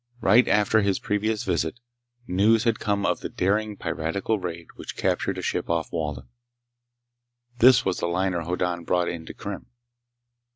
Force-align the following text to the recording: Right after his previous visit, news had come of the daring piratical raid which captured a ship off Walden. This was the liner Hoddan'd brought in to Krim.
Right 0.19 0.47
after 0.47 0.81
his 0.81 0.97
previous 0.97 1.43
visit, 1.43 1.79
news 2.25 2.63
had 2.63 2.79
come 2.79 3.05
of 3.05 3.19
the 3.19 3.29
daring 3.29 3.77
piratical 3.77 4.39
raid 4.39 4.65
which 4.75 4.97
captured 4.97 5.37
a 5.37 5.43
ship 5.43 5.69
off 5.69 5.91
Walden. 5.91 6.27
This 7.59 7.85
was 7.85 7.99
the 7.99 8.07
liner 8.07 8.41
Hoddan'd 8.41 8.87
brought 8.87 9.09
in 9.09 9.27
to 9.27 9.35
Krim. 9.35 9.67